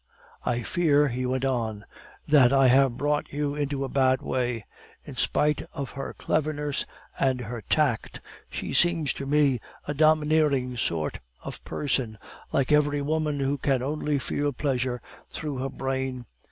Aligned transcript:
I 0.47 0.63
fear,' 0.63 1.09
he 1.09 1.27
went 1.27 1.45
on, 1.45 1.85
'that 2.27 2.51
I 2.51 2.69
have 2.69 2.97
brought 2.97 3.31
you 3.31 3.53
into 3.53 3.83
a 3.83 3.87
bad 3.87 4.19
way. 4.23 4.65
In 5.05 5.15
spite 5.15 5.67
of 5.75 5.91
her 5.91 6.15
cleverness 6.17 6.87
and 7.19 7.41
her 7.41 7.61
tact, 7.61 8.19
she 8.49 8.73
seems 8.73 9.13
to 9.13 9.27
me 9.27 9.59
a 9.87 9.93
domineering 9.93 10.75
sort 10.75 11.19
of 11.43 11.63
person, 11.63 12.17
like 12.51 12.71
every 12.71 13.03
woman 13.03 13.41
who 13.41 13.59
can 13.59 13.83
only 13.83 14.17
feel 14.17 14.51
pleasure 14.53 15.03
through 15.29 15.57
her 15.59 15.69
brain. 15.69 16.25